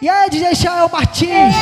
E 0.00 0.08
aí, 0.08 0.28
DJ 0.30 0.54
Chael 0.54 0.88
Martins? 0.92 1.54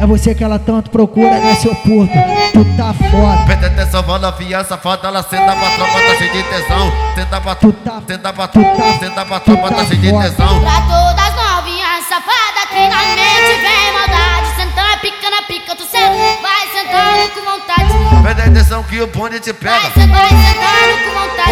É 0.00 0.06
você 0.06 0.34
que 0.34 0.42
ela 0.42 0.58
tanto 0.58 0.90
procura, 0.90 1.38
né, 1.38 1.54
seu 1.56 1.74
puto? 1.74 2.12
Tu 2.52 2.64
tá 2.76 2.94
foda. 2.94 3.44
Presta 3.46 3.66
atenção, 3.66 4.02
vó 4.02 4.18
novinha 4.18 4.64
safada, 4.64 5.08
ela 5.08 5.22
senta 5.22 5.52
pra 5.56 5.70
tropa, 5.70 6.00
tá 6.00 6.14
cheio 6.16 6.32
de 6.32 6.42
tesão. 6.44 6.92
Senta 7.14 7.40
pra 7.40 7.54
Tu 7.54 7.72
tá- 7.72 8.02
senta 8.06 8.32
pra 8.32 8.48
tu 8.48 8.62
tá- 8.62 8.98
senta 8.98 9.24
pra 9.26 9.40
tropa, 9.40 9.68
tá 9.70 9.76
tá 9.76 9.84
cheio 9.86 10.00
de 10.00 10.10
tesão. 10.10 10.60
Pra 10.60 10.80
todas 10.82 11.34
novinhas 11.34 12.04
safadas 12.08 12.64
que 12.70 12.88
na 12.88 13.02
mente 13.14 13.60
vem 13.60 13.92
maldade 13.92 14.56
Sentando 14.56 15.00
pica 15.00 15.30
na 15.30 15.42
pica, 15.42 15.76
tu 15.76 15.84
senta, 15.84 16.06
vai 16.42 16.66
sentando 16.72 17.30
com 17.34 17.40
vontade 17.42 18.22
Presta 18.22 18.42
atenção 18.50 18.82
que 18.84 19.00
o 19.00 19.06
bonde 19.08 19.40
te 19.40 19.52
Vai 19.52 19.60
pega. 19.80 19.92
sentando, 19.92 20.12
vai 20.12 20.28
sentando 20.28 21.04
com 21.04 21.20
vontade 21.20 21.49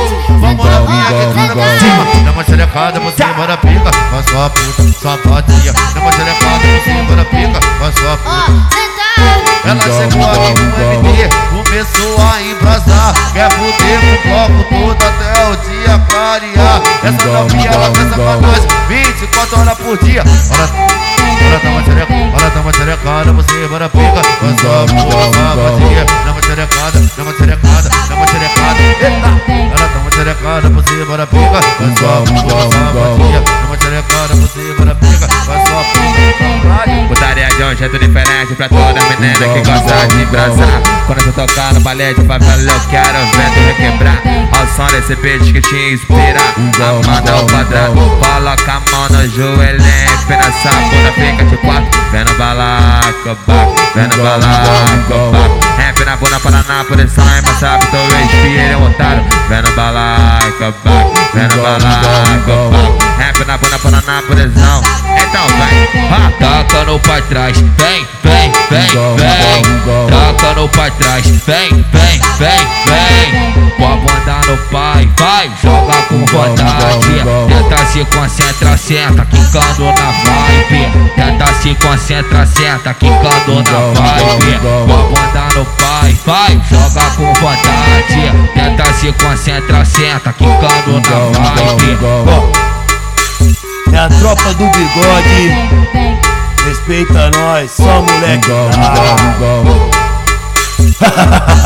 cima. 2.70 2.92
Dá 2.92 3.00
uma 3.00 3.00
xerecada 3.00 3.00
por 3.00 3.12
cima 3.12 3.46
da 3.46 3.56
pica. 3.56 3.90
Vai 4.10 4.22
só 4.22 4.48
puta, 4.48 4.82
só 5.00 5.16
vadia. 5.28 5.72
Dá 5.72 6.00
uma 6.00 6.12
xerecada 6.12 6.58
por 6.58 6.84
cima 6.84 7.16
da 7.16 7.24
pica. 7.24 7.60
Só 7.92 8.12
Ó, 8.12 8.44
puta. 8.46 8.78
Ela 9.64 9.82
chegou 9.82 10.24
aqui 10.30 10.54
no 10.62 11.04
MD, 11.08 11.28
começou 11.50 12.16
a 12.22 12.40
embrasar 12.40 13.12
Quer 13.32 13.50
fuder 13.52 14.00
com 14.00 14.14
o 14.14 14.48
bloco 14.48 14.64
todo 14.70 15.02
até 15.04 15.30
o 15.44 15.56
dia 15.56 15.98
clarear 16.08 16.80
Essa 17.02 17.28
novinha 17.28 17.70
ela 17.70 17.92
faz 17.92 18.08
sacanagem 18.08 18.68
24 18.88 19.60
horas 19.60 19.78
por 19.78 19.98
dia 19.98 20.22
Ora, 20.52 20.68
ora 21.46 21.60
tá 21.60 21.68
uma 21.68 21.82
xereca, 21.84 22.14
ora 22.34 22.50
tá 22.50 22.60
uma 22.60 22.72
xerecada 22.72 23.32
Você 23.32 23.68
bora 23.68 23.88
pica, 23.88 24.07
Você 30.98 31.04
bora 31.04 31.24
pica, 31.28 31.44
vai 31.44 31.96
só 31.96 32.24
Dá 32.24 33.66
uma 33.68 33.78
xerecada, 33.78 34.34
você 34.34 34.74
bora 34.76 34.94
pica 34.96 35.28
Vai 35.46 35.66
só 35.68 35.84
puta, 35.92 37.06
Putaria 37.06 37.46
de 37.46 37.62
um 37.62 37.76
jeito 37.76 37.98
diferente 38.00 38.54
pra 38.56 38.68
toda 38.68 39.00
menina 39.04 39.38
que 39.38 39.70
gosta 39.70 40.08
de 40.08 40.22
embrasar 40.22 40.82
Quando 41.06 41.20
eu 41.20 41.32
tô 41.32 41.46
tocando 41.46 41.80
balé 41.82 42.12
de 42.14 42.24
favela 42.24 42.72
eu 42.72 42.80
quero 42.90 43.18
ver 43.30 43.50
tu 43.54 43.60
requebrar 43.60 44.22
Ao 44.58 44.66
som 44.66 44.86
desse 44.92 45.14
beat 45.22 45.52
que 45.52 45.60
te 45.60 45.94
inspira 45.94 46.40
Amanda 46.56 47.36
o 47.36 47.46
padrão 47.46 47.94
Coloca 47.94 48.72
a 48.72 48.80
mão 48.90 49.08
no 49.10 49.28
joelhinho 49.28 50.18
Pena 50.26 50.42
essa 50.42 50.68
bunda 50.68 51.12
fica 51.12 51.44
de 51.44 51.56
quatro 51.58 52.00
Vendo 52.10 52.34
balaco, 52.36 53.38
baco 53.46 53.74
Vendo 53.94 54.16
balaco, 54.16 55.30
baco 55.30 55.58
Rap 55.78 56.04
na 56.04 56.16
bunda 56.16 56.40
Paraná, 56.40 56.84
por 56.88 56.98
isso 56.98 57.20
mas 57.20 57.58
sabe 57.58 57.86
tô 57.86 57.96
respira, 57.96 58.72
é 58.72 58.76
um 58.76 58.86
otário 58.86 59.24
Vendo 59.48 59.70
balaco, 59.74 60.37
baco 60.70 61.12
Vendo 61.34 61.62
balaco, 61.62 62.70
baco 62.70 62.98
Rap 63.18 63.44
na 63.44 63.58
bunda 63.58 63.78
Paraná, 63.78 64.22
por 64.26 64.36
prisão 64.36 64.82
Então 65.16 65.46
vem, 65.46 66.38
taca 66.38 66.84
no 66.84 66.98
pra 67.00 67.20
trás 67.22 67.56
Vem, 67.58 68.06
vem, 68.22 68.52
vem, 68.70 69.16
vem 69.16 70.08
Taca 70.08 70.54
no 70.54 70.68
pra 70.68 70.90
trás 70.90 71.26
Vem, 71.26 71.84
vem, 71.92 72.20
vem, 72.38 72.66
vem 72.86 73.72
Com 73.76 73.84
a 73.84 73.96
bunda 73.96 74.46
no 74.46 74.56
pai 74.70 75.10
Vai, 75.16 75.50
joga 75.62 75.96
com 76.08 76.24
vontade 76.26 77.08
Tenta 77.48 77.86
se 77.86 78.04
concentra, 78.04 78.76
senta 78.76 79.26
Quicando 79.26 79.84
na 79.84 80.10
vibe. 80.10 81.12
Tenta 81.14 81.54
se 81.54 81.74
concentra, 81.74 82.46
senta 82.46 82.94
Quicando 82.94 83.62
na 83.62 84.00
vibe 84.00 84.58
Com 84.60 84.94
a 84.94 84.96
bunda 84.96 85.54
no 85.54 85.64
pai 85.64 85.87
Vai, 86.26 86.60
joga 86.70 87.00
com 87.16 87.32
vontade 87.34 88.32
Tenta 88.54 88.92
se 88.94 89.12
concentra, 89.12 89.84
senta 89.84 90.32
Quicando 90.32 91.00
na 91.00 91.54
vibe 91.54 91.98
É 93.92 93.98
a 93.98 94.08
tropa 94.08 94.54
do 94.54 94.66
bigode, 94.66 95.52
respeita 96.66 97.30
nós, 97.30 97.70
só 97.70 98.02
moleque. 98.02 98.48
bravo. 99.38 99.90